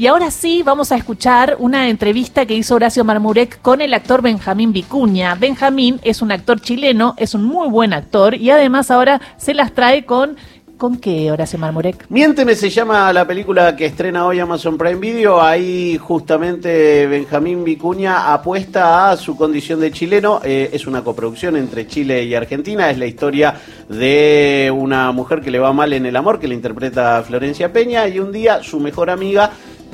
Y 0.00 0.06
ahora 0.06 0.30
sí 0.30 0.62
vamos 0.64 0.92
a 0.92 0.96
escuchar 0.96 1.56
una 1.58 1.90
entrevista 1.90 2.46
que 2.46 2.54
hizo 2.54 2.74
Horacio 2.74 3.04
Marmurek 3.04 3.60
con 3.60 3.82
el 3.82 3.92
actor 3.92 4.22
Benjamín 4.22 4.72
Vicuña. 4.72 5.34
Benjamín 5.34 6.00
es 6.02 6.22
un 6.22 6.32
actor 6.32 6.58
chileno, 6.58 7.12
es 7.18 7.34
un 7.34 7.44
muy 7.44 7.68
buen 7.68 7.92
actor 7.92 8.34
y 8.34 8.48
además 8.48 8.90
ahora 8.90 9.20
se 9.36 9.52
las 9.52 9.74
trae 9.74 10.06
con 10.06 10.38
¿Con 10.78 10.96
qué, 10.96 11.30
Horacio 11.30 11.58
Marmurek? 11.58 12.06
Miénteme 12.08 12.54
se 12.54 12.70
llama 12.70 13.12
la 13.12 13.26
película 13.26 13.76
que 13.76 13.84
estrena 13.84 14.24
hoy 14.24 14.40
Amazon 14.40 14.78
Prime 14.78 14.98
Video. 14.98 15.42
Ahí 15.42 15.98
justamente 15.98 17.06
Benjamín 17.06 17.64
Vicuña 17.64 18.32
apuesta 18.32 19.10
a 19.10 19.18
su 19.18 19.36
condición 19.36 19.78
de 19.80 19.92
chileno. 19.92 20.40
Eh, 20.42 20.70
es 20.72 20.86
una 20.86 21.04
coproducción 21.04 21.56
entre 21.58 21.86
Chile 21.86 22.24
y 22.24 22.34
Argentina. 22.34 22.90
Es 22.90 22.96
la 22.96 23.04
historia 23.04 23.60
de 23.90 24.72
una 24.74 25.12
mujer 25.12 25.42
que 25.42 25.50
le 25.50 25.58
va 25.58 25.74
mal 25.74 25.92
en 25.92 26.06
el 26.06 26.16
amor, 26.16 26.40
que 26.40 26.48
le 26.48 26.54
interpreta 26.54 27.22
Florencia 27.24 27.70
Peña. 27.70 28.08
Y 28.08 28.18
un 28.18 28.32
día 28.32 28.62
su 28.62 28.80
mejor 28.80 29.10
amiga 29.10 29.50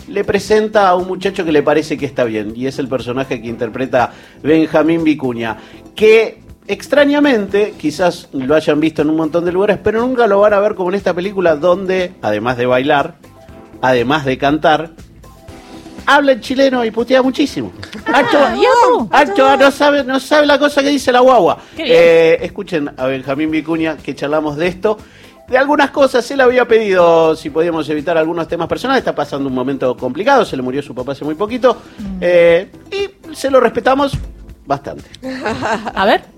le 0.08 0.24
presenta 0.24 0.88
a 0.88 0.96
un 0.96 1.06
muchacho 1.06 1.44
que 1.44 1.52
le 1.52 1.62
parece 1.62 1.96
que 1.96 2.06
está 2.06 2.24
bien. 2.24 2.52
Y 2.54 2.66
es 2.66 2.78
el 2.78 2.88
personaje 2.88 3.40
que 3.40 3.48
interpreta 3.48 4.12
Benjamín 4.42 5.04
Vicuña. 5.04 5.56
Que 5.94 6.40
extrañamente, 6.66 7.74
quizás 7.78 8.28
lo 8.32 8.54
hayan 8.54 8.80
visto 8.80 9.02
en 9.02 9.10
un 9.10 9.16
montón 9.16 9.44
de 9.44 9.52
lugares, 9.52 9.78
pero 9.82 10.00
nunca 10.00 10.26
lo 10.26 10.40
van 10.40 10.52
a 10.52 10.60
ver 10.60 10.74
como 10.74 10.90
en 10.90 10.96
esta 10.96 11.14
película 11.14 11.56
donde, 11.56 12.14
además 12.22 12.56
de 12.56 12.66
bailar, 12.66 13.16
además 13.80 14.24
de 14.24 14.38
cantar, 14.38 14.90
habla 16.06 16.32
en 16.32 16.40
chileno 16.40 16.84
y 16.84 16.90
putea 16.90 17.22
muchísimo. 17.22 17.72
Ancho, 19.10 19.56
no 19.56 19.70
sabe, 19.70 20.04
no 20.04 20.20
sabe 20.20 20.46
la 20.46 20.58
cosa 20.58 20.82
que 20.82 20.88
dice 20.88 21.12
la 21.12 21.20
guagua. 21.20 21.58
Eh, 21.76 22.38
escuchen 22.40 22.90
a 22.96 23.06
Benjamín 23.06 23.50
Vicuña 23.50 23.96
que 23.96 24.14
charlamos 24.14 24.56
de 24.56 24.68
esto. 24.68 24.98
De 25.48 25.56
algunas 25.56 25.90
cosas, 25.90 26.28
él 26.30 26.40
había 26.40 26.64
pedido 26.66 27.36
si 27.36 27.50
podíamos 27.50 27.88
evitar 27.88 28.16
algunos 28.18 28.48
temas 28.48 28.68
personales. 28.68 29.00
Está 29.00 29.14
pasando 29.14 29.48
un 29.48 29.54
momento 29.54 29.96
complicado, 29.96 30.44
se 30.44 30.56
le 30.56 30.62
murió 30.62 30.82
su 30.82 30.94
papá 30.94 31.12
hace 31.12 31.24
muy 31.24 31.34
poquito. 31.34 31.82
Mm. 31.98 32.18
Eh, 32.20 32.70
y 32.90 33.34
se 33.34 33.50
lo 33.50 33.60
respetamos 33.60 34.16
bastante. 34.66 35.08
A 35.94 36.04
ver 36.04 36.36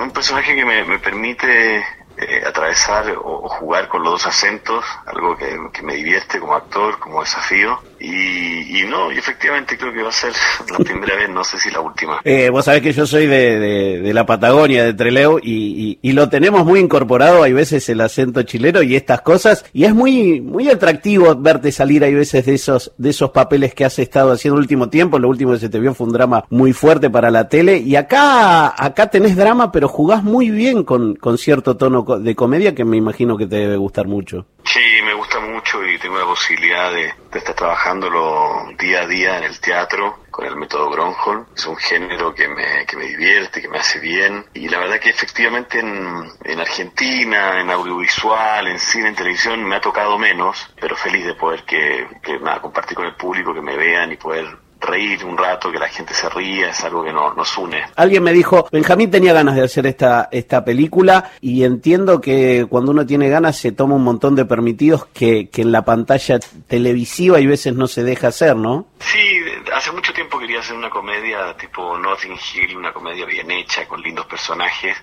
un 0.00 0.10
personaje 0.10 0.54
que 0.54 0.64
me, 0.64 0.84
me 0.84 0.98
permite 0.98 1.78
eh, 1.78 2.42
atravesar 2.46 3.10
o, 3.22 3.48
jugar 3.48 3.88
con 3.88 4.02
los 4.02 4.12
dos 4.12 4.26
acentos, 4.26 4.84
algo 5.06 5.36
que, 5.36 5.58
que, 5.72 5.82
me 5.82 5.94
divierte 5.94 6.40
como 6.40 6.54
actor, 6.54 6.98
como 6.98 7.20
desafío. 7.20 7.78
Y, 8.04 8.80
y, 8.80 8.84
no, 8.88 9.12
y 9.12 9.18
efectivamente 9.18 9.78
creo 9.78 9.92
que 9.92 10.02
va 10.02 10.08
a 10.08 10.12
ser 10.12 10.32
la 10.72 10.78
primera 10.78 11.14
vez, 11.14 11.30
no 11.30 11.44
sé 11.44 11.56
si 11.58 11.70
la 11.70 11.80
última. 11.80 12.20
Eh, 12.24 12.50
vos 12.50 12.64
sabés 12.64 12.82
que 12.82 12.92
yo 12.92 13.06
soy 13.06 13.26
de, 13.26 14.00
de, 14.00 14.12
la 14.12 14.26
Patagonia, 14.26 14.82
de 14.82 14.92
Treleu, 14.92 15.38
y, 15.40 15.98
y, 16.02 16.12
lo 16.12 16.28
tenemos 16.28 16.66
muy 16.66 16.80
incorporado, 16.80 17.44
hay 17.44 17.52
veces 17.52 17.88
el 17.88 18.00
acento 18.00 18.42
chileno 18.42 18.82
y 18.82 18.96
estas 18.96 19.22
cosas, 19.22 19.64
y 19.72 19.84
es 19.84 19.94
muy, 19.94 20.40
muy 20.40 20.68
atractivo 20.68 21.36
verte 21.36 21.70
salir, 21.70 22.02
hay 22.02 22.14
veces 22.14 22.44
de 22.44 22.54
esos, 22.54 22.92
de 22.98 23.10
esos 23.10 23.30
papeles 23.30 23.72
que 23.72 23.84
has 23.84 23.98
estado 24.00 24.32
haciendo 24.32 24.56
el 24.58 24.62
último 24.62 24.88
tiempo, 24.88 25.20
lo 25.20 25.28
último 25.28 25.52
que 25.52 25.60
se 25.60 25.68
te 25.68 25.78
vio 25.78 25.94
fue 25.94 26.08
un 26.08 26.12
drama 26.12 26.44
muy 26.50 26.72
fuerte 26.72 27.08
para 27.08 27.30
la 27.30 27.48
tele, 27.48 27.78
y 27.78 27.94
acá, 27.94 28.74
acá 28.76 29.06
tenés 29.10 29.36
drama, 29.36 29.70
pero 29.70 29.86
jugás 29.86 30.24
muy 30.24 30.50
bien 30.50 30.82
con, 30.82 31.14
con 31.14 31.38
cierto 31.38 31.76
tono 31.76 32.02
de 32.02 32.34
comedia 32.34 32.74
que 32.74 32.84
me 32.84 32.96
imagino 32.96 33.36
que 33.36 33.46
te 33.46 33.56
debe 33.56 33.76
gustar 33.76 34.08
mucho. 34.08 34.46
Sí, 34.64 34.80
me 35.04 35.14
gusta 35.14 35.40
mucho 35.40 35.84
y 35.84 35.98
tengo 35.98 36.18
la 36.18 36.24
posibilidad 36.24 36.92
de, 36.92 37.12
estar 37.32 37.54
trabajándolo 37.54 38.68
día 38.78 39.02
a 39.02 39.06
día 39.06 39.38
en 39.38 39.44
el 39.44 39.58
teatro 39.60 40.20
con 40.30 40.46
el 40.46 40.56
método 40.56 40.90
Gronholm. 40.90 41.46
Es 41.54 41.66
un 41.66 41.76
género 41.76 42.34
que 42.34 42.48
me, 42.48 42.86
que 42.86 42.96
me 42.96 43.06
divierte, 43.06 43.60
que 43.60 43.68
me 43.68 43.78
hace 43.78 43.98
bien. 43.98 44.46
Y 44.54 44.68
la 44.68 44.78
verdad 44.78 45.00
que 45.00 45.10
efectivamente 45.10 45.80
en, 45.80 46.30
en 46.44 46.60
Argentina, 46.60 47.60
en 47.60 47.70
audiovisual, 47.70 48.68
en 48.68 48.78
cine, 48.78 49.08
en 49.08 49.16
televisión, 49.16 49.64
me 49.64 49.76
ha 49.76 49.80
tocado 49.80 50.18
menos, 50.18 50.72
pero 50.80 50.96
feliz 50.96 51.26
de 51.26 51.34
poder 51.34 51.64
que, 51.64 52.06
que 52.22 52.38
nada, 52.38 52.60
compartir 52.60 52.96
con 52.96 53.06
el 53.06 53.16
público, 53.16 53.52
que 53.52 53.60
me 53.60 53.76
vean 53.76 54.12
y 54.12 54.16
poder 54.16 54.61
reír 54.82 55.24
un 55.24 55.38
rato, 55.38 55.70
que 55.70 55.78
la 55.78 55.88
gente 55.88 56.12
se 56.14 56.28
ría, 56.28 56.70
es 56.70 56.84
algo 56.84 57.04
que 57.04 57.12
no, 57.12 57.32
nos 57.34 57.56
une. 57.56 57.82
Alguien 57.96 58.22
me 58.22 58.32
dijo, 58.32 58.68
Benjamín 58.70 59.10
tenía 59.10 59.32
ganas 59.32 59.54
de 59.54 59.62
hacer 59.62 59.86
esta, 59.86 60.28
esta 60.30 60.64
película 60.64 61.30
y 61.40 61.64
entiendo 61.64 62.20
que 62.20 62.66
cuando 62.68 62.90
uno 62.90 63.06
tiene 63.06 63.28
ganas 63.28 63.56
se 63.56 63.72
toma 63.72 63.94
un 63.94 64.04
montón 64.04 64.34
de 64.34 64.44
permitidos 64.44 65.06
que, 65.06 65.48
que 65.48 65.62
en 65.62 65.72
la 65.72 65.84
pantalla 65.84 66.38
televisiva 66.66 67.40
y 67.40 67.46
veces 67.46 67.74
no 67.74 67.86
se 67.86 68.02
deja 68.02 68.28
hacer, 68.28 68.56
¿no? 68.56 68.86
Sí, 68.98 69.40
hace 69.74 69.92
mucho 69.92 70.12
tiempo 70.12 70.38
quería 70.38 70.60
hacer 70.60 70.76
una 70.76 70.90
comedia 70.90 71.56
tipo 71.56 71.96
Notting 71.98 72.38
Hill, 72.38 72.76
una 72.76 72.92
comedia 72.92 73.24
bien 73.26 73.50
hecha, 73.50 73.86
con 73.86 74.00
lindos 74.00 74.26
personajes 74.26 74.96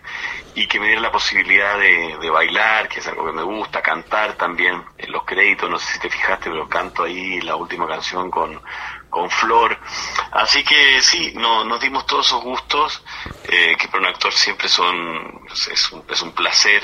y 0.55 0.67
que 0.67 0.79
me 0.79 0.87
diera 0.87 1.01
la 1.01 1.11
posibilidad 1.11 1.77
de, 1.77 2.17
de 2.19 2.29
bailar, 2.29 2.87
que 2.87 2.99
es 2.99 3.07
algo 3.07 3.25
que 3.25 3.33
me 3.33 3.43
gusta, 3.43 3.81
cantar 3.81 4.33
también 4.33 4.81
en 4.97 5.11
los 5.11 5.23
créditos, 5.23 5.69
no 5.69 5.77
sé 5.77 5.93
si 5.93 5.99
te 5.99 6.09
fijaste, 6.09 6.49
pero 6.49 6.67
canto 6.67 7.03
ahí 7.03 7.41
la 7.41 7.55
última 7.55 7.87
canción 7.87 8.29
con 8.29 8.59
con 9.09 9.29
Flor. 9.29 9.77
Así 10.31 10.63
que 10.63 11.01
sí, 11.01 11.33
no, 11.35 11.63
nos 11.63 11.79
dimos 11.81 12.05
todos 12.05 12.27
esos 12.27 12.43
gustos, 12.43 13.03
eh, 13.43 13.75
que 13.77 13.87
para 13.87 13.99
un 13.99 14.07
actor 14.07 14.31
siempre 14.33 14.67
son, 14.67 15.45
es 15.71 15.91
un, 15.91 16.05
es 16.07 16.21
un 16.21 16.31
placer 16.33 16.83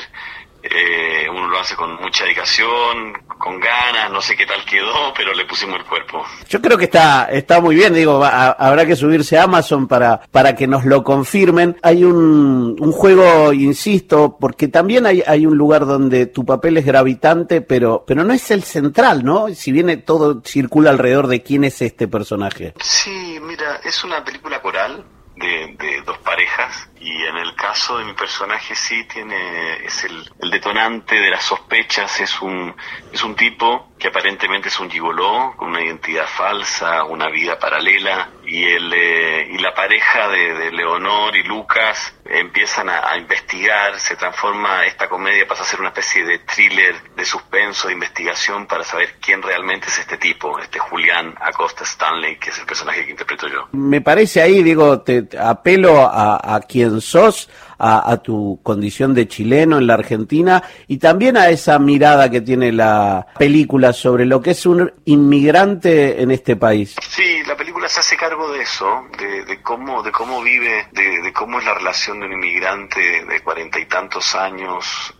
eh, 0.68 1.28
uno 1.30 1.48
lo 1.48 1.60
hace 1.60 1.76
con 1.76 1.96
mucha 2.02 2.24
dedicación, 2.24 3.14
con 3.46 3.60
ganas, 3.60 4.10
no 4.12 4.22
sé 4.22 4.36
qué 4.36 4.48
tal 4.48 4.66
quedó, 4.66 5.14
pero 5.16 5.32
le 5.32 5.46
pusimos 5.46 5.80
el 5.80 5.86
cuerpo. 5.86 6.26
Yo 6.50 6.60
creo 6.60 6.80
que 6.80 6.86
está, 6.86 7.26
está 7.26 7.62
muy 7.62 7.76
bien, 7.76 7.94
digo, 7.94 8.26
habrá 8.26 8.88
que 8.88 8.96
subirse 8.96 9.38
a 9.38 9.44
Amazon 9.44 9.88
para, 9.88 10.20
para 10.32 10.56
que 10.56 10.66
nos 10.66 10.84
lo 10.84 11.04
confirmen. 11.04 11.78
Hay 11.84 12.04
un, 12.04 12.76
un 12.80 12.92
juego, 12.92 13.54
insisto, 13.54 14.38
porque 14.40 14.68
también 14.68 15.06
hay, 15.06 15.22
hay 15.28 15.46
un 15.46 15.56
lugar 15.56 15.86
donde 15.86 16.26
tu 16.26 16.44
papel 16.44 16.78
es 16.78 16.88
gravitante, 16.88 17.62
pero, 17.62 18.04
pero 18.08 18.24
no 18.24 18.34
es 18.34 18.50
el 18.50 18.64
central, 18.64 19.24
¿no? 19.24 19.50
Si 19.50 19.72
viene 19.72 19.98
todo 19.98 20.42
circula 20.44 20.90
alrededor 20.90 21.28
de 21.28 21.44
quién 21.44 21.66
es 21.66 21.84
este 21.84 22.08
personaje. 22.08 22.74
Sí, 22.82 23.38
mira, 23.44 23.80
es 23.84 24.04
una 24.04 24.26
película 24.26 24.60
coral, 24.60 25.06
de, 25.36 25.76
de, 25.78 26.02
dos 26.04 26.18
parejas 26.20 26.90
y 27.06 27.24
en 27.24 27.38
el 27.38 27.54
caso 27.54 28.00
de 28.00 28.06
mi 28.06 28.14
personaje 28.14 28.74
sí 28.74 29.04
tiene 29.04 29.86
es 29.86 30.04
el, 30.06 30.28
detonante 30.50 31.16
de 31.16 31.30
las 31.30 31.44
sospechas. 31.44 32.20
Es 32.20 32.42
un 32.42 32.76
es 33.14 33.24
un 33.24 33.36
tipo 33.36 33.92
que 34.00 34.08
aparentemente 34.08 34.70
es 34.70 34.80
un 34.80 34.90
gigoló 34.90 35.54
con 35.56 35.70
una 35.70 35.84
identidad 35.84 36.26
falsa 36.28 37.04
una 37.04 37.30
vida 37.30 37.60
paralela. 37.60 38.32
Y 38.44 38.64
el 38.64 38.92
eh, 38.92 39.48
y 39.52 39.58
la 39.60 39.74
pareja 39.74 40.30
de, 40.30 40.54
de, 40.56 40.72
Leonor 40.72 41.36
y 41.36 41.44
Lucas 41.44 42.16
empiezan 42.26 42.90
a, 42.90 43.16
investigar 43.18 44.00
se 44.00 44.16
transforma 44.16 44.84
esta 44.86 45.08
comedia 45.08 45.48
pasa 45.48 45.64
a 45.64 45.66
ser 45.66 45.80
una 45.80 45.90
especie 45.90 46.24
de 46.26 46.40
thriller 46.40 46.96
de 47.16 47.26
suspenso 47.26 47.88
de 47.88 47.94
investigación 47.94 48.66
para 48.66 48.84
saber 48.84 49.16
quién 49.22 49.42
realmente 49.42 49.88
es 49.88 50.00
este 50.00 50.18
tipo 50.18 50.60
este 50.60 50.80
Julián 50.80 51.36
Acosta 51.40 51.84
Stanley 51.84 52.38
que 52.38 52.50
es 52.50 52.60
el 52.60 52.66
personaje 52.66 53.06
que 53.06 53.12
interpreto 53.12 53.48
yo. 53.48 53.68
Me 53.72 54.02
parece 54.02 54.42
ahí 54.42 54.64
digo 54.64 55.04
apelo 55.40 56.02
a, 56.02 56.56
a 56.56 56.60
quien 56.62 56.95
sos, 57.02 57.50
a, 57.78 58.12
a, 58.12 58.18
tu 58.18 58.60
condición 58.64 59.14
de 59.14 59.28
chileno 59.28 59.78
en 59.78 59.88
la 59.88 59.96
Argentina 59.96 60.64
y 60.88 60.98
también 60.98 61.38
a 61.38 61.50
esa 61.50 61.78
mirada 61.80 62.30
que 62.30 62.42
tiene 62.42 62.72
la 62.72 63.28
película 63.38 63.94
sobre 63.94 64.26
lo 64.26 64.42
que 64.42 64.52
es 64.52 64.66
un 64.66 64.92
inmigrante 65.06 66.22
en 66.22 66.32
este 66.32 66.56
país. 66.56 66.96
Sí, 67.02 67.44
la 67.46 67.56
película 67.56 67.90
se 67.90 68.00
hace 68.00 68.16
cargo 68.16 68.52
de 68.52 68.62
eso, 68.62 69.06
de, 69.18 69.62
cómo, 69.62 70.04
de 70.04 70.12
cómo 70.12 70.42
vive, 70.42 70.88
de, 70.92 71.34
cómo 71.34 71.60
es 71.60 71.66
la 71.66 71.74
relación 71.74 72.20
de 72.20 72.28
un 72.28 72.34
inmigrante 72.34 73.26
de 73.26 73.40
cuarenta 73.42 73.80
y 73.80 73.86
tantos 73.86 74.36
años, 74.36 75.14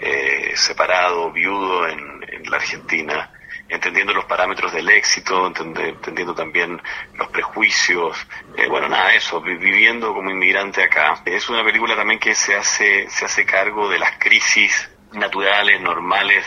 eh, 0.00 0.52
separado, 0.54 1.30
viudo 1.30 1.86
en 1.88 2.50
la 2.50 2.56
Argentina 2.56 3.30
entendiendo 3.70 4.12
los 4.12 4.24
parámetros 4.24 4.72
del 4.72 4.88
éxito, 4.90 5.46
entendiendo 5.46 6.34
también 6.34 6.80
los 7.14 7.28
prejuicios, 7.28 8.26
eh, 8.56 8.68
bueno, 8.68 8.88
nada, 8.88 9.14
eso, 9.14 9.40
viviendo 9.40 10.12
como 10.12 10.30
inmigrante 10.30 10.82
acá. 10.82 11.22
Es 11.24 11.48
una 11.48 11.64
película 11.64 11.96
también 11.96 12.18
que 12.18 12.34
se 12.34 12.56
hace, 12.56 13.08
se 13.08 13.24
hace 13.24 13.46
cargo 13.46 13.88
de 13.88 13.98
las 13.98 14.18
crisis 14.18 14.90
naturales, 15.12 15.80
normales, 15.80 16.44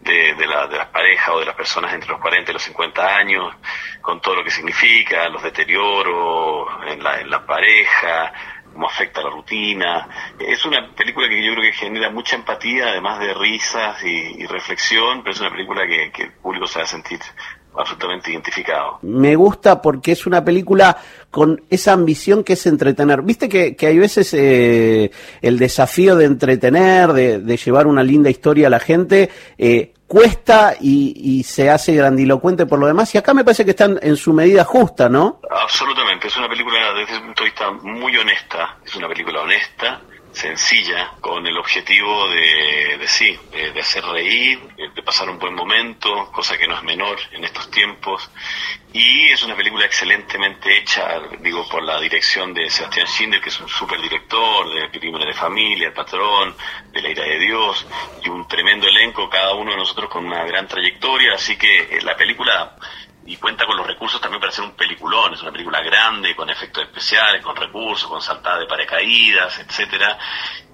de, 0.00 0.34
de, 0.34 0.46
la, 0.46 0.66
de 0.66 0.76
las 0.76 0.88
parejas 0.88 1.30
o 1.30 1.40
de 1.40 1.46
las 1.46 1.54
personas 1.54 1.94
entre 1.94 2.10
los 2.10 2.20
40 2.20 2.50
y 2.50 2.54
los 2.54 2.62
50 2.62 3.16
años, 3.16 3.54
con 4.02 4.20
todo 4.20 4.36
lo 4.36 4.44
que 4.44 4.50
significa, 4.50 5.28
los 5.28 5.42
deterioros 5.42 6.68
en 6.86 7.30
la 7.30 7.46
pareja, 7.46 8.32
cómo 8.74 8.88
afecta 8.88 9.22
la 9.22 9.30
rutina. 9.30 10.08
Es 10.38 10.64
una 10.66 10.94
película 10.94 11.28
que 11.28 11.42
yo 11.42 11.52
creo 11.52 11.62
que 11.62 11.72
genera 11.72 12.10
mucha 12.10 12.36
empatía, 12.36 12.88
además 12.88 13.20
de 13.20 13.32
risas 13.32 14.04
y, 14.04 14.42
y 14.42 14.46
reflexión, 14.46 15.22
pero 15.22 15.32
es 15.32 15.40
una 15.40 15.50
película 15.50 15.86
que, 15.86 16.12
que 16.12 16.24
el 16.24 16.32
público 16.32 16.66
se 16.66 16.80
va 16.80 16.84
a 16.84 16.88
sentir 16.88 17.20
absolutamente 17.76 18.30
identificado. 18.30 18.98
Me 19.02 19.34
gusta 19.36 19.82
porque 19.82 20.12
es 20.12 20.26
una 20.26 20.44
película 20.44 20.96
con 21.30 21.62
esa 21.70 21.92
ambición 21.92 22.44
que 22.44 22.52
es 22.54 22.66
entretener. 22.66 23.22
Viste 23.22 23.48
que, 23.48 23.74
que 23.74 23.86
hay 23.86 23.98
veces 23.98 24.32
eh, 24.34 25.10
el 25.42 25.58
desafío 25.58 26.16
de 26.16 26.26
entretener, 26.26 27.12
de, 27.12 27.40
de, 27.40 27.56
llevar 27.56 27.86
una 27.86 28.02
linda 28.02 28.30
historia 28.30 28.68
a 28.68 28.70
la 28.70 28.80
gente, 28.80 29.30
eh, 29.58 29.93
cuesta 30.14 30.76
y, 30.80 31.12
y, 31.16 31.42
se 31.42 31.68
hace 31.68 31.92
grandilocuente 31.92 32.66
por 32.66 32.78
lo 32.78 32.86
demás. 32.86 33.12
Y 33.16 33.18
acá 33.18 33.34
me 33.34 33.42
parece 33.42 33.64
que 33.64 33.72
están 33.72 33.98
en 34.00 34.16
su 34.16 34.32
medida 34.32 34.62
justa, 34.62 35.08
¿no? 35.08 35.40
Absolutamente. 35.50 36.28
Es 36.28 36.36
una 36.36 36.48
película 36.48 36.78
desde 36.94 37.18
un 37.18 37.24
punto 37.24 37.42
de 37.42 37.50
vista 37.50 37.70
muy 37.82 38.16
honesta. 38.16 38.76
Es 38.86 38.94
una 38.94 39.08
película 39.08 39.40
honesta 39.40 40.00
sencilla, 40.34 41.12
con 41.20 41.46
el 41.46 41.56
objetivo 41.56 42.28
de, 42.28 43.00
sí, 43.06 43.38
de, 43.52 43.80
hacer 43.80 44.04
reír, 44.04 44.60
de 44.94 45.02
pasar 45.02 45.30
un 45.30 45.38
buen 45.38 45.54
momento, 45.54 46.30
cosa 46.32 46.58
que 46.58 46.66
no 46.66 46.76
es 46.76 46.82
menor 46.82 47.18
en 47.32 47.44
estos 47.44 47.70
tiempos. 47.70 48.30
Y 48.92 49.28
es 49.28 49.42
una 49.42 49.56
película 49.56 49.84
excelentemente 49.84 50.78
hecha, 50.78 51.20
digo, 51.40 51.68
por 51.68 51.82
la 51.82 52.00
dirección 52.00 52.52
de 52.52 52.68
Sebastián 52.70 53.06
Schindler, 53.06 53.40
que 53.40 53.48
es 53.48 53.60
un 53.60 53.68
súper 53.68 54.00
director 54.00 54.72
de 54.72 54.90
Crímenes 54.98 55.28
de 55.28 55.34
Familia, 55.34 55.88
El 55.88 55.94
Patrón, 55.94 56.56
de 56.92 57.02
La 57.02 57.08
Ira 57.08 57.24
de 57.24 57.38
Dios, 57.38 57.86
y 58.24 58.28
un 58.28 58.46
tremendo 58.46 58.86
elenco, 58.86 59.28
cada 59.28 59.54
uno 59.54 59.72
de 59.72 59.78
nosotros 59.78 60.10
con 60.10 60.26
una 60.26 60.44
gran 60.44 60.68
trayectoria, 60.68 61.34
así 61.34 61.56
que 61.56 61.96
eh, 61.96 62.02
la 62.02 62.16
película 62.16 62.76
y 63.26 63.36
cuenta 63.36 63.66
con 63.66 63.76
los 63.76 63.86
recursos 63.86 64.20
también 64.20 64.40
para 64.40 64.52
hacer 64.52 64.64
un 64.64 64.72
peliculón, 64.72 65.32
es 65.32 65.42
una 65.42 65.52
película 65.52 65.80
con 66.44 66.50
efectos 66.50 66.84
especiales, 66.84 67.42
con 67.42 67.56
recursos, 67.56 68.06
con 68.06 68.20
saltada 68.20 68.58
de 68.58 68.66
paracaídas, 68.66 69.58
etcétera, 69.60 70.18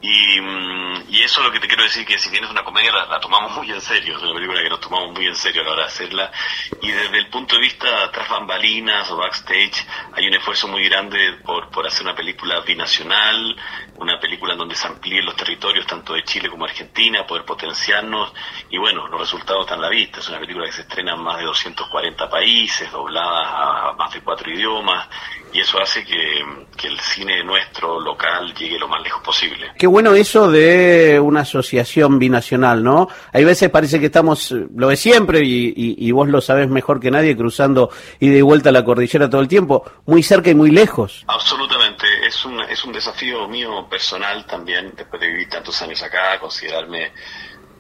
y, 0.03 0.41
mm, 0.41 1.05
y, 1.11 1.23
eso 1.23 1.41
es 1.41 1.47
lo 1.47 1.53
que 1.53 1.61
te 1.61 1.69
quiero 1.69 1.83
decir, 1.83 2.07
que 2.07 2.19
si 2.19 2.31
bien 2.31 2.45
es 2.45 2.51
una 2.51 2.65
comedia, 2.65 2.91
la, 2.91 3.21
tomamos 3.21 3.53
muy 3.55 3.71
en 3.71 3.83
serio, 3.83 4.17
es 4.17 4.23
una 4.23 4.33
película 4.33 4.63
que 4.63 4.71
nos 4.71 4.81
tomamos 4.81 5.13
muy 5.13 5.27
en 5.27 5.37
serio 5.37 5.61
a 5.61 5.65
la 5.67 5.73
hora 5.73 5.83
de 5.83 5.89
hacerla. 5.89 6.33
Y 6.81 6.91
desde 6.91 7.19
el 7.19 7.29
punto 7.29 7.57
de 7.57 7.61
vista 7.61 8.11
tras 8.11 8.29
bambalinas 8.31 9.11
o 9.11 9.19
backstage, 9.19 9.87
hay 10.15 10.27
un 10.27 10.35
esfuerzo 10.35 10.69
muy 10.69 10.89
grande 10.89 11.35
por, 11.45 11.69
por 11.69 11.87
hacer 11.87 12.03
una 12.07 12.15
película 12.15 12.61
binacional, 12.61 13.55
una 13.97 14.19
película 14.19 14.55
en 14.55 14.61
donde 14.61 14.75
se 14.75 14.87
amplíen 14.87 15.27
los 15.27 15.37
territorios 15.37 15.87
tanto 15.87 16.15
de 16.15 16.25
Chile 16.25 16.49
como 16.49 16.65
Argentina, 16.65 17.27
poder 17.27 17.45
potenciarnos. 17.45 18.33
Y 18.71 18.79
bueno, 18.79 19.07
los 19.07 19.21
resultados 19.21 19.67
están 19.67 19.81
a 19.81 19.83
la 19.83 19.89
vista. 19.91 20.21
Es 20.21 20.29
una 20.31 20.41
película 20.41 20.65
que 20.65 20.73
se 20.73 20.81
estrena 20.81 21.13
en 21.13 21.21
más 21.21 21.37
de 21.37 21.45
240 21.45 22.31
países, 22.31 22.91
doblada 22.91 23.91
a 23.91 23.93
más 23.93 24.11
de 24.15 24.23
cuatro 24.23 24.51
idiomas 24.51 25.07
y 25.53 25.61
eso 25.61 25.81
hace 25.81 26.05
que, 26.05 26.41
el 26.83 26.99
cine 26.99 27.45
nuestro 27.45 28.01
local 28.01 28.55
llegue 28.55 28.79
lo 28.79 28.89
más 28.89 29.03
lejos 29.03 29.23
posible. 29.23 29.73
Qué 29.77 29.87
bueno 29.87 30.15
eso 30.15 30.51
de 30.51 31.21
una 31.21 31.41
asociación 31.41 32.19
binacional, 32.19 32.83
¿no? 32.83 33.09
Hay 33.35 33.45
veces 33.45 33.69
parece 33.69 34.01
que 34.01 34.07
estamos, 34.07 34.51
lo 34.51 34.89
de 34.89 34.97
siempre, 34.97 35.41
y, 35.45 35.75
y, 35.77 36.11
vos 36.13 36.29
lo 36.29 36.41
sabés 36.41 36.71
mejor 36.71 36.99
que 36.99 37.11
nadie, 37.11 37.37
cruzando 37.37 37.91
y 38.19 38.31
de 38.31 38.41
vuelta 38.41 38.73
la 38.73 38.83
cordillera 38.83 39.29
todo 39.29 39.43
el 39.43 39.49
tiempo, 39.49 39.85
muy 40.07 40.23
cerca 40.23 40.49
y 40.49 40.55
muy 40.55 40.71
lejos. 40.71 41.25
Absolutamente, 41.27 42.07
es 42.27 42.45
un, 42.47 42.59
es 42.63 42.83
un 42.83 42.93
desafío 42.93 43.47
mío 43.47 43.87
personal 43.89 44.47
también, 44.47 44.95
después 44.97 45.21
de 45.21 45.29
vivir 45.29 45.51
tantos 45.51 45.81
años 45.83 46.03
acá, 46.03 46.39
considerarme 46.41 47.13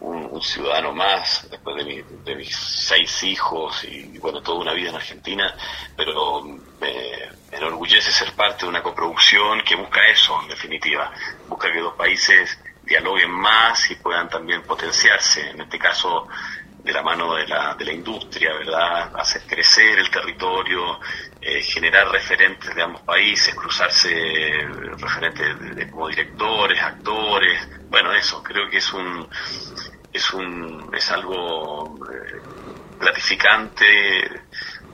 un, 0.00 0.41
ciudadano 0.43 0.93
más 0.93 1.47
después 1.50 1.85
de, 1.85 2.05
de, 2.25 2.35
mis 2.35 2.56
seis 2.56 3.23
hijos 3.25 3.85
y, 3.85 4.19
bueno, 4.19 4.41
toda 4.41 4.61
una 4.61 4.73
vida 4.73 4.88
en 4.88 4.97
Argentina, 4.97 5.55
pero 5.97 6.43
me, 6.43 7.29
enorgullece 7.52 8.11
ser 8.11 8.32
parte 8.32 8.64
de 8.64 8.70
una 8.70 8.82
coproducción 8.82 9.61
que 9.62 9.76
busca 9.76 10.00
eso, 10.08 10.41
en 10.43 10.49
definitiva, 10.49 11.12
busca 11.47 11.70
que 11.70 11.81
dos 11.81 11.94
países 11.94 12.58
dialoguen 12.82 13.31
más 13.31 13.91
y 13.91 13.97
puedan 13.97 14.29
también 14.29 14.62
potenciarse, 14.62 15.50
en 15.50 15.61
este 15.61 15.79
caso 15.79 16.26
de 16.82 16.93
la 16.93 17.03
mano 17.03 17.35
de 17.35 17.46
la, 17.46 17.75
de 17.75 17.85
la 17.85 17.93
industria, 17.93 18.55
¿verdad? 18.55 19.12
Hacer 19.14 19.43
crecer 19.43 19.99
el 19.99 20.11
territorio, 20.11 20.99
eh, 21.41 21.61
generar 21.62 22.08
referentes 22.08 22.75
de 22.75 22.82
ambos 22.82 23.03
países, 23.03 23.55
cruzarse 23.55 24.08
referentes 24.96 25.91
como 25.91 26.08
directores, 26.08 26.81
actores, 26.81 27.69
bueno, 27.91 28.14
eso, 28.14 28.43
creo 28.43 28.70
que 28.70 28.79
es 28.79 28.93
un, 28.93 29.29
es 30.12 30.32
un, 30.32 30.90
es 30.92 31.10
algo 31.10 31.98
eh, 32.10 32.42
gratificante 32.98 34.44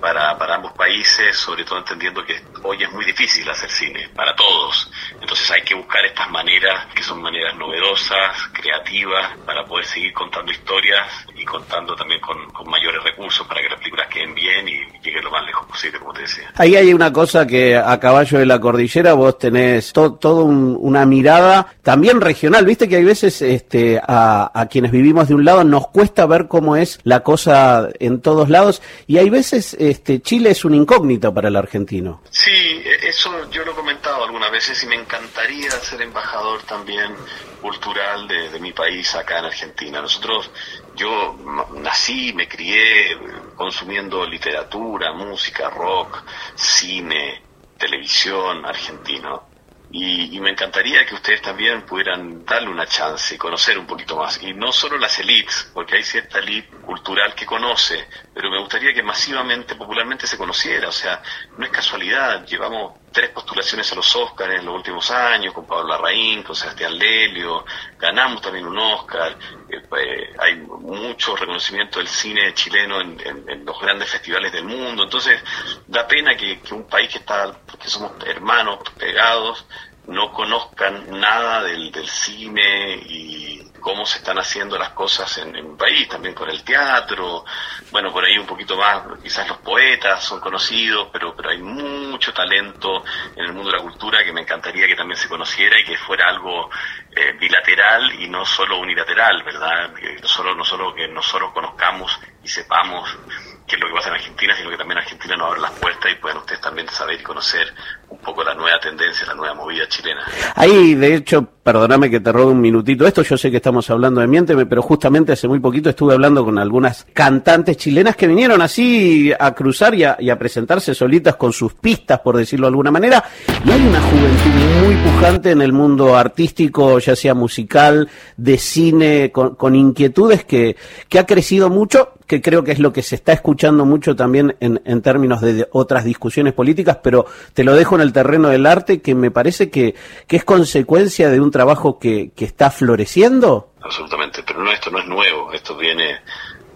para, 0.00 0.36
para 0.38 0.56
ambos 0.56 0.72
países, 0.72 1.36
sobre 1.36 1.64
todo 1.64 1.78
entendiendo 1.78 2.24
que 2.24 2.40
hoy 2.62 2.82
es 2.82 2.92
muy 2.92 3.04
difícil 3.04 3.48
hacer 3.48 3.70
cine, 3.70 4.08
para 4.14 4.34
todos. 4.34 4.90
Entonces 5.20 5.50
hay 5.50 5.62
que 5.62 5.74
buscar 5.74 6.04
estas 6.04 6.30
maneras, 6.30 6.86
que 6.94 7.02
son 7.02 7.22
maneras 7.22 7.56
novedosas, 7.56 8.36
creativas, 8.52 9.36
para 9.44 9.64
poder 9.64 9.86
seguir 9.86 10.12
contando 10.12 10.52
historias 10.52 11.06
y 11.36 11.44
contando 11.44 11.94
también 11.94 12.20
con, 12.20 12.36
mayores 12.66 13.02
recursos 13.04 13.46
para 13.46 13.60
que 13.62 13.68
las 13.68 13.78
películas 13.78 14.08
queden 14.08 14.34
bien 14.34 14.68
y 14.68 14.74
lleguen 15.02 15.22
lo 15.22 15.30
más 15.30 15.46
lejos 15.46 15.66
posible, 15.66 15.98
como 16.00 16.12
te 16.12 16.22
decía. 16.22 16.52
Ahí 16.56 16.74
hay 16.74 16.92
una 16.92 17.12
cosa 17.12 17.46
que 17.46 17.76
a 17.76 17.98
caballo 18.00 18.38
de 18.38 18.46
la 18.46 18.60
cordillera 18.60 19.14
vos 19.14 19.38
tenés 19.38 19.92
todo 19.92 20.44
una 20.44 21.06
mirada 21.06 21.68
también 21.82 22.20
regional. 22.20 22.64
Viste 22.66 22.88
que 22.88 22.96
hay 22.96 23.04
veces 23.04 23.40
este, 23.40 24.00
a, 24.02 24.50
a 24.52 24.66
quienes 24.66 24.90
vivimos 24.90 25.28
de 25.28 25.34
un 25.34 25.44
lado 25.44 25.62
nos 25.62 25.86
cuesta 25.88 26.26
ver 26.26 26.48
cómo 26.48 26.76
es 26.76 26.98
la 27.04 27.20
cosa 27.20 27.88
en 28.00 28.20
todos 28.20 28.48
lados 28.48 28.82
y 29.06 29.18
hay 29.18 29.30
veces 29.30 29.76
este, 29.90 30.20
Chile 30.20 30.50
es 30.50 30.64
un 30.64 30.74
incógnito 30.74 31.32
para 31.32 31.48
el 31.48 31.56
argentino. 31.56 32.22
Sí, 32.30 32.50
e, 32.84 33.08
eso 33.08 33.50
yo 33.50 33.64
lo 33.64 33.72
he 33.72 33.74
comentado 33.74 34.24
algunas 34.24 34.50
veces 34.50 34.82
y 34.84 34.86
me 34.86 34.96
encantaría 34.96 35.70
ser 35.70 36.02
embajador 36.02 36.62
también 36.62 37.14
cultural 37.60 38.28
de, 38.28 38.58
mi 38.60 38.72
país 38.72 39.14
acá 39.14 39.38
en 39.38 39.46
Argentina. 39.46 40.00
Nosotros, 40.00 40.50
yo 40.94 41.36
nací, 41.74 42.32
me 42.32 42.48
crié 42.48 43.16
consumiendo 43.54 44.26
literatura, 44.26 45.12
música, 45.12 45.70
rock, 45.70 46.22
cine, 46.54 47.42
televisión 47.76 48.64
argentino. 48.64 49.55
Y, 49.98 50.38
me 50.40 50.50
encantaría 50.50 51.06
que 51.06 51.14
ustedes 51.14 51.40
también 51.40 51.86
pudieran 51.86 52.44
darle 52.44 52.68
una 52.68 52.86
chance 52.86 53.34
y 53.34 53.38
conocer 53.38 53.78
un 53.78 53.86
poquito 53.86 54.14
más. 54.16 54.42
Y 54.42 54.52
no 54.52 54.70
solo 54.70 54.98
las 54.98 55.18
elites, 55.18 55.70
porque 55.72 55.96
hay 55.96 56.02
cierta 56.02 56.38
elite 56.38 56.68
cultural 56.82 57.34
que 57.34 57.46
conoce, 57.46 58.06
pero 58.34 58.50
me 58.50 58.60
gustaría 58.60 58.92
que 58.92 59.02
masivamente, 59.02 59.74
popularmente 59.74 60.26
se 60.26 60.36
conociera. 60.36 60.90
O 60.90 60.92
sea, 60.92 61.22
no 61.56 61.64
es 61.64 61.70
casualidad, 61.70 62.44
llevamos 62.44 62.92
tres 63.12 63.30
postulaciones 63.30 63.90
a 63.92 63.94
los 63.94 64.14
Oscars 64.16 64.58
en 64.58 64.66
los 64.66 64.74
últimos 64.74 65.10
años, 65.10 65.54
con 65.54 65.66
Pablo 65.66 65.88
Larraín, 65.88 66.42
con 66.42 66.54
Sebastián 66.54 66.98
Lelio, 66.98 67.64
ganamos 67.98 68.42
también 68.42 68.66
un 68.66 68.78
Oscar, 68.78 69.36
eh, 69.68 69.80
pues, 69.88 70.06
hay 70.38 70.56
mucho 70.56 71.34
reconocimiento 71.36 71.98
del 71.98 72.08
cine 72.08 72.52
chileno 72.54 73.00
en, 73.00 73.64
los 73.64 73.80
grandes 73.80 74.10
festivales 74.10 74.52
del 74.52 74.64
mundo, 74.64 75.04
entonces 75.04 75.42
da 75.86 76.06
pena 76.06 76.36
que, 76.36 76.60
un 76.72 76.86
país 76.86 77.10
que 77.10 77.18
está, 77.18 77.58
que 77.80 77.88
somos 77.88 78.12
hermanos, 78.24 78.78
pegados, 78.98 79.66
no 80.06 80.32
conozcan 80.32 81.18
nada 81.18 81.62
del, 81.62 81.90
del 81.90 82.08
cine 82.08 82.96
y 83.08 83.45
cómo 83.86 84.04
se 84.04 84.18
están 84.18 84.36
haciendo 84.36 84.76
las 84.76 84.90
cosas 84.90 85.38
en, 85.38 85.54
en, 85.54 85.76
país, 85.76 86.08
también 86.08 86.34
con 86.34 86.50
el 86.50 86.64
teatro, 86.64 87.44
bueno, 87.92 88.12
por 88.12 88.24
ahí 88.24 88.36
un 88.36 88.44
poquito 88.44 88.76
más, 88.76 89.04
quizás 89.22 89.46
los 89.46 89.58
poetas 89.58 90.24
son 90.24 90.40
conocidos, 90.40 91.08
pero, 91.12 91.36
pero 91.36 91.50
hay 91.50 91.58
mucho 91.58 92.34
talento 92.34 93.04
en 93.36 93.44
el 93.44 93.52
mundo 93.52 93.70
de 93.70 93.76
la 93.76 93.82
cultura 93.84 94.24
que 94.24 94.32
me 94.32 94.40
encantaría 94.40 94.88
que 94.88 94.96
también 94.96 95.16
se 95.16 95.28
conociera 95.28 95.78
y 95.78 95.84
que 95.84 95.96
fuera 95.96 96.28
algo 96.28 96.68
eh, 97.14 97.30
bilateral 97.38 98.12
y 98.20 98.28
no 98.28 98.44
solo 98.44 98.80
unilateral, 98.80 99.44
¿verdad? 99.44 99.94
Que 99.94 100.16
no 100.20 100.26
solo, 100.26 100.52
no 100.56 100.64
solo 100.64 100.92
que 100.92 101.06
nosotros 101.06 101.52
conozcamos 101.52 102.18
y 102.42 102.48
sepamos 102.48 103.16
qué 103.66 103.74
es 103.74 103.80
lo 103.80 103.88
que 103.88 103.94
pasa 103.94 104.08
en 104.08 104.14
Argentina, 104.14 104.54
sino 104.56 104.70
que 104.70 104.76
también 104.76 104.98
Argentina 104.98 105.36
nos 105.36 105.48
abre 105.48 105.60
las 105.60 105.72
puertas 105.72 106.12
y 106.12 106.14
puedan 106.20 106.38
ustedes 106.38 106.60
también 106.60 106.88
saber 106.88 107.20
y 107.20 107.22
conocer 107.22 107.66
un 108.08 108.18
poco 108.18 108.44
la 108.44 108.54
nueva 108.54 108.78
tendencia, 108.80 109.26
la 109.26 109.34
nueva 109.34 109.54
movida 109.54 109.88
chilena. 109.88 110.22
Ahí, 110.54 110.94
de 110.94 111.16
hecho, 111.16 111.48
perdóname 111.62 112.08
que 112.08 112.20
te 112.20 112.30
robe 112.30 112.52
un 112.52 112.60
minutito 112.60 113.06
esto, 113.06 113.22
yo 113.22 113.36
sé 113.36 113.50
que 113.50 113.56
estamos 113.56 113.90
hablando 113.90 114.20
de 114.20 114.28
Miénteme, 114.28 114.66
pero 114.66 114.82
justamente 114.82 115.32
hace 115.32 115.48
muy 115.48 115.58
poquito 115.58 115.90
estuve 115.90 116.14
hablando 116.14 116.44
con 116.44 116.58
algunas 116.58 117.06
cantantes 117.12 117.76
chilenas 117.76 118.14
que 118.14 118.28
vinieron 118.28 118.62
así 118.62 119.32
a 119.38 119.52
cruzar 119.52 119.94
y 119.94 120.04
a, 120.04 120.16
y 120.20 120.30
a 120.30 120.38
presentarse 120.38 120.94
solitas 120.94 121.34
con 121.34 121.52
sus 121.52 121.74
pistas, 121.74 122.20
por 122.20 122.36
decirlo 122.36 122.66
de 122.66 122.70
alguna 122.70 122.92
manera, 122.92 123.24
y 123.64 123.70
hay 123.70 123.84
una 123.84 124.00
juventud 124.00 124.84
muy 124.84 124.94
pujante 124.96 125.50
en 125.50 125.62
el 125.62 125.72
mundo 125.72 126.16
artístico, 126.16 127.00
ya 127.00 127.16
sea 127.16 127.34
musical, 127.34 128.08
de 128.36 128.58
cine, 128.58 129.32
con, 129.32 129.56
con 129.56 129.74
inquietudes 129.74 130.44
que, 130.44 130.76
que 131.08 131.18
ha 131.18 131.26
crecido 131.26 131.68
mucho 131.68 132.15
que 132.26 132.42
creo 132.42 132.64
que 132.64 132.72
es 132.72 132.78
lo 132.78 132.92
que 132.92 133.02
se 133.02 133.14
está 133.14 133.32
escuchando 133.32 133.84
mucho 133.84 134.16
también 134.16 134.56
en, 134.60 134.82
en, 134.84 135.02
términos 135.02 135.40
de 135.40 135.68
otras 135.72 136.04
discusiones 136.04 136.52
políticas, 136.52 136.98
pero 137.02 137.26
te 137.54 137.64
lo 137.64 137.74
dejo 137.74 137.94
en 137.94 138.00
el 138.00 138.12
terreno 138.12 138.48
del 138.48 138.66
arte, 138.66 139.00
que 139.00 139.14
me 139.14 139.30
parece 139.30 139.70
que, 139.70 139.94
que 140.26 140.36
es 140.36 140.44
consecuencia 140.44 141.30
de 141.30 141.40
un 141.40 141.50
trabajo 141.50 141.98
que, 141.98 142.32
que 142.34 142.44
está 142.44 142.70
floreciendo. 142.70 143.70
Absolutamente, 143.80 144.42
pero 144.42 144.60
no, 144.60 144.72
esto 144.72 144.90
no 144.90 144.98
es 144.98 145.06
nuevo, 145.06 145.52
esto 145.52 145.76
viene 145.76 146.20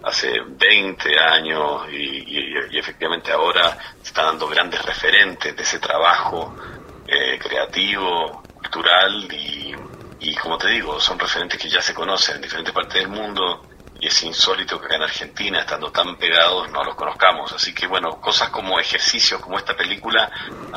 hace 0.03 0.31
20 0.47 1.19
años 1.19 1.83
y, 1.91 2.77
efectivamente 2.77 3.31
ahora 3.31 3.77
se 4.01 4.07
están 4.07 4.25
dando 4.25 4.47
grandes 4.47 4.83
referentes 4.83 5.55
de 5.55 5.61
ese 5.61 5.77
trabajo 5.79 6.55
eh, 7.07 7.37
creativo, 7.37 8.41
cultural 8.55 9.27
y, 9.31 9.75
y 10.21 10.35
como 10.35 10.57
te 10.57 10.69
digo, 10.69 10.99
son 10.99 11.19
referentes 11.19 11.59
que 11.59 11.69
ya 11.69 11.81
se 11.81 11.93
conocen 11.93 12.37
en 12.37 12.41
diferentes 12.41 12.73
partes 12.73 13.01
del 13.01 13.09
mundo 13.09 13.61
y 14.01 14.07
es 14.07 14.23
insólito 14.23 14.81
que 14.81 14.95
en 14.95 15.03
Argentina, 15.03 15.59
estando 15.59 15.91
tan 15.91 16.17
pegados, 16.17 16.69
no 16.71 16.83
los 16.83 16.95
conozcamos. 16.95 17.53
Así 17.53 17.71
que 17.73 17.85
bueno, 17.85 18.19
cosas 18.19 18.49
como 18.49 18.79
ejercicios 18.79 19.39
como 19.39 19.59
esta 19.59 19.77
película 19.77 20.29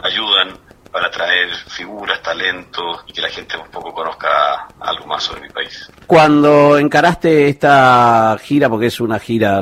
ayudan 0.02 0.58
para 0.94 1.08
atraer 1.08 1.48
figuras, 1.66 2.22
talentos 2.22 3.02
y 3.08 3.12
que 3.12 3.20
la 3.20 3.28
gente 3.28 3.56
un 3.56 3.68
poco 3.68 3.92
conozca 3.92 4.68
algo 4.78 5.06
más 5.06 5.24
sobre 5.24 5.40
mi 5.40 5.48
país. 5.48 5.90
Cuando 6.06 6.78
encaraste 6.78 7.48
esta 7.48 8.36
gira, 8.40 8.68
porque 8.68 8.86
es 8.86 9.00
una 9.00 9.18
gira 9.18 9.60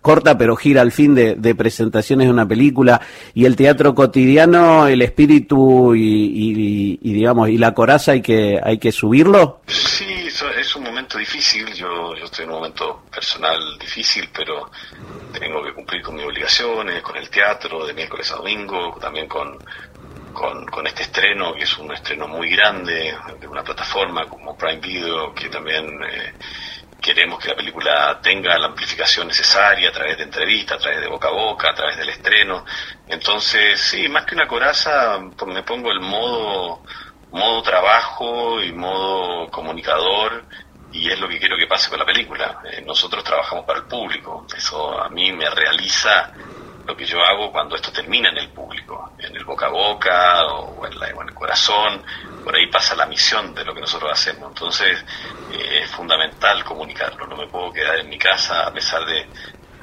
corta, 0.00 0.38
pero 0.38 0.56
gira 0.56 0.80
al 0.80 0.90
fin 0.90 1.14
de, 1.14 1.54
presentaciones 1.54 2.28
de 2.28 2.32
una 2.32 2.48
película, 2.48 2.98
y 3.34 3.44
el 3.44 3.56
teatro 3.56 3.94
cotidiano, 3.94 4.86
el 4.86 5.02
espíritu 5.02 5.94
y, 5.94 6.96
digamos 7.02 7.50
y 7.50 7.58
la 7.58 7.74
coraza 7.74 8.12
hay 8.12 8.22
que 8.22 8.58
hay 8.62 8.78
que 8.78 8.90
subirlo. 8.90 9.60
Sí, 9.66 10.09
es 10.48 10.74
un 10.76 10.84
momento 10.84 11.18
difícil. 11.18 11.72
Yo, 11.74 12.14
yo 12.14 12.24
estoy 12.24 12.44
en 12.44 12.50
un 12.50 12.56
momento 12.56 13.04
personal 13.10 13.78
difícil, 13.78 14.30
pero 14.32 14.70
tengo 15.32 15.62
que 15.62 15.74
cumplir 15.74 16.02
con 16.02 16.16
mis 16.16 16.24
obligaciones, 16.24 17.02
con 17.02 17.16
el 17.16 17.28
teatro 17.28 17.86
de 17.86 17.92
miércoles 17.92 18.30
a 18.32 18.36
domingo, 18.36 18.96
también 19.00 19.28
con 19.28 19.58
con, 20.32 20.86
este 20.86 21.02
estreno, 21.02 21.54
que 21.54 21.64
es 21.64 21.78
un 21.78 21.92
estreno 21.92 22.26
muy 22.28 22.50
grande, 22.50 23.14
de 23.38 23.46
una 23.46 23.62
plataforma 23.62 24.26
como 24.26 24.56
Prime 24.56 24.80
Video, 24.80 25.34
que 25.34 25.48
también 25.48 25.86
eh, 26.04 26.34
queremos 27.00 27.38
que 27.38 27.48
la 27.48 27.56
película 27.56 28.20
tenga 28.22 28.58
la 28.58 28.68
amplificación 28.68 29.28
necesaria 29.28 29.88
a 29.88 29.92
través 29.92 30.16
de 30.16 30.24
entrevistas, 30.24 30.78
a 30.78 30.80
través 30.80 31.00
de 31.00 31.08
boca 31.08 31.28
a 31.28 31.32
boca, 31.32 31.70
a 31.70 31.74
través 31.74 31.96
del 31.96 32.08
estreno. 32.08 32.64
Entonces, 33.08 33.80
sí, 33.80 34.08
más 34.08 34.24
que 34.24 34.34
una 34.34 34.46
coraza, 34.46 35.18
me 35.46 35.62
pongo 35.62 35.90
el 35.90 36.00
modo, 36.00 36.82
modo 37.32 37.62
trabajo 37.62 38.62
y 38.62 38.72
modo 38.72 39.50
comunicador 39.50 40.44
y 40.92 41.08
es 41.08 41.20
lo 41.20 41.28
que 41.28 41.38
quiero 41.38 41.56
que 41.56 41.66
pase 41.66 41.88
con 41.88 41.98
la 41.98 42.04
película. 42.04 42.60
Eh, 42.64 42.82
nosotros 42.84 43.22
trabajamos 43.22 43.64
para 43.64 43.80
el 43.80 43.86
público, 43.86 44.46
eso 44.56 45.00
a 45.00 45.08
mí 45.08 45.32
me 45.32 45.48
realiza 45.48 46.32
lo 46.86 46.96
que 46.96 47.04
yo 47.04 47.22
hago 47.22 47.52
cuando 47.52 47.76
esto 47.76 47.92
termina 47.92 48.30
en 48.30 48.38
el 48.38 48.48
público, 48.48 49.12
en 49.18 49.36
el 49.36 49.44
boca 49.44 49.66
a 49.66 49.70
boca 49.70 50.46
o 50.46 50.84
en, 50.86 50.92
el 50.92 51.34
corazón, 51.34 52.02
por 52.42 52.54
ahí 52.56 52.66
pasa 52.66 52.96
la 52.96 53.06
misión 53.06 53.54
de 53.54 53.64
lo 53.64 53.74
que 53.74 53.80
nosotros 53.80 54.10
hacemos. 54.10 54.48
Entonces 54.48 55.04
eh, 55.52 55.82
es 55.84 55.90
fundamental 55.90 56.64
comunicarlo, 56.64 57.26
no 57.26 57.36
me 57.36 57.46
puedo 57.46 57.72
quedar 57.72 58.00
en 58.00 58.08
mi 58.08 58.18
casa 58.18 58.66
a 58.66 58.72
pesar 58.72 59.04
de, 59.04 59.28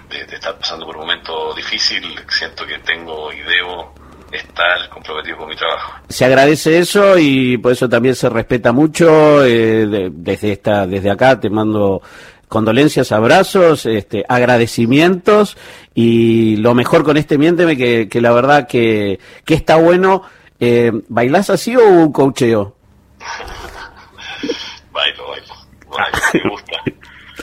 estar 0.10 0.58
pasando 0.58 0.86
por 0.86 0.98
un 0.98 1.04
momento 1.04 1.54
difícil, 1.54 2.20
siento 2.30 2.66
que 2.66 2.80
tengo 2.80 3.32
y 3.32 3.40
debo 3.40 3.94
estar 4.32 4.90
comprometido 4.90 5.38
con 5.38 5.50
mi 5.50 5.56
trabajo. 5.56 5.94
Se 6.10 6.26
agradece 6.26 6.80
eso 6.80 7.18
y 7.18 7.58
por 7.58 7.72
eso 7.72 7.88
también 7.88 8.16
se 8.16 8.30
respeta 8.30 8.72
mucho. 8.72 9.44
Eh, 9.46 10.10
desde 10.12 10.52
esta, 10.54 10.86
desde 10.88 11.10
acá 11.10 11.40
te 11.40 11.50
mando 11.50 12.02
condolencias, 12.48 13.12
abrazos, 13.12 13.86
este, 13.86 14.24
agradecimientos 14.28 15.58
y 15.94 16.56
lo 16.58 16.74
mejor 16.74 17.04
con 17.04 17.18
este 17.18 17.38
miénteme 17.38 17.76
que, 17.76 18.08
que 18.08 18.22
la 18.22 18.32
verdad 18.32 18.68
que, 18.68 19.20
que 19.46 19.54
está 19.54 19.76
bueno. 19.78 20.24
Eh, 20.60 20.92
¿Bailás 21.08 21.50
así 21.50 21.76
o 21.76 21.84
un 21.84 22.12
cocheo? 22.12 22.76
bailo, 24.92 25.28
bailo, 25.30 25.54
bailo, 25.90 26.18
me 26.34 26.50
gusta. 26.50 26.84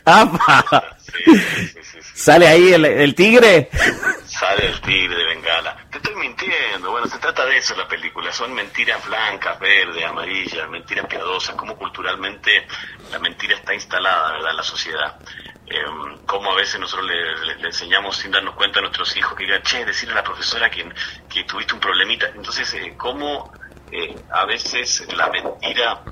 ¿Sale 2.15 2.47
ahí 2.47 2.73
el, 2.73 2.85
el 2.85 3.15
tigre? 3.15 3.69
Sale 4.25 4.67
el 4.67 4.81
tigre 4.81 5.17
de 5.17 5.25
Bengala. 5.27 5.84
Estoy 6.05 6.21
mintiendo. 6.21 6.91
Bueno, 6.91 7.07
se 7.07 7.19
trata 7.19 7.47
de 7.47 7.57
eso 7.57 7.75
la 7.75 7.89
película. 7.89 8.31
Son 8.31 8.53
mentiras 8.53 9.03
blancas, 9.07 9.59
verdes, 9.59 10.05
amarillas, 10.05 10.69
mentiras 10.69 11.07
piadosas. 11.07 11.57
Cómo 11.57 11.77
culturalmente 11.77 12.67
la 13.11 13.19
mentira 13.19 13.55
está 13.55 13.73
instalada, 13.73 14.33
¿verdad?, 14.33 14.51
en 14.51 14.57
la 14.59 14.63
sociedad. 14.63 15.19
Eh, 15.67 15.83
cómo 16.27 16.53
a 16.53 16.57
veces 16.57 16.79
nosotros 16.79 17.09
le, 17.09 17.67
enseñamos 17.67 18.19
sin 18.19 18.31
darnos 18.31 18.55
cuenta 18.55 18.81
a 18.81 18.83
nuestros 18.83 19.17
hijos 19.17 19.35
que 19.35 19.45
digan, 19.45 19.63
che, 19.63 19.87
decirle 19.87 20.13
a 20.13 20.17
la 20.17 20.25
profesora 20.25 20.71
que, 20.71 20.87
que 21.27 21.45
tuviste 21.45 21.73
un 21.73 21.81
problemita. 21.81 22.27
Entonces, 22.35 22.75
eh, 22.75 22.93
cómo 22.99 23.51
eh, 23.91 24.15
a 24.31 24.45
veces 24.45 25.11
la 25.17 25.31
mentira 25.31 26.03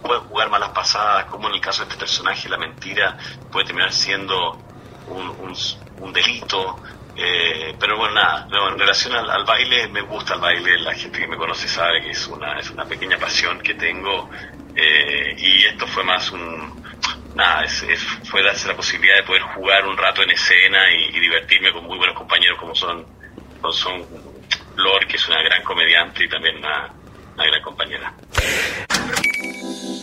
puede 0.00 0.20
jugar 0.20 0.48
malas 0.48 0.70
pasadas, 0.70 1.24
como 1.24 1.48
en 1.48 1.54
el 1.54 1.60
caso 1.60 1.82
de 1.82 1.88
este 1.88 1.98
personaje 1.98 2.48
la 2.48 2.56
mentira 2.56 3.18
puede 3.50 3.66
terminar 3.66 3.92
siendo 3.92 4.52
un, 5.08 5.56
un 6.00 6.12
delito, 6.12 6.78
eh, 7.20 7.74
pero 7.80 7.96
bueno, 7.96 8.14
nada, 8.14 8.46
en 8.70 8.78
relación 8.78 9.12
al, 9.12 9.44
baile, 9.44 9.88
me 9.88 10.02
gusta 10.02 10.34
el 10.34 10.40
baile, 10.40 10.78
la 10.78 10.94
gente 10.94 11.18
que 11.18 11.26
me 11.26 11.36
conoce 11.36 11.66
sabe 11.66 12.00
que 12.00 12.10
es 12.10 12.26
una, 12.28 12.60
es 12.60 12.70
una 12.70 12.84
pequeña 12.84 13.18
pasión 13.18 13.60
que 13.60 13.74
tengo 13.74 14.30
eh, 14.76 15.34
y 15.36 15.64
esto 15.64 15.84
fue 15.88 16.04
más 16.04 16.30
un, 16.30 16.80
nada, 17.34 17.64
es, 17.64 17.84
fue 18.22 18.44
darse 18.44 18.68
la 18.68 18.76
posibilidad 18.76 19.16
de 19.16 19.24
poder 19.24 19.42
jugar 19.42 19.84
un 19.88 19.96
rato 19.96 20.22
en 20.22 20.30
escena 20.30 20.78
y, 20.94 21.18
divertirme 21.18 21.72
con 21.72 21.84
muy 21.86 21.98
buenos 21.98 22.16
compañeros 22.16 22.56
como 22.56 22.76
son, 22.76 23.04
son 23.72 24.06
Lor, 24.76 25.04
que 25.08 25.16
es 25.16 25.28
una 25.28 25.42
gran 25.42 25.64
comediante 25.64 26.22
y 26.22 26.28
también 26.28 26.58
una 26.58 26.88
gran 27.36 27.62
compañera. 27.62 28.14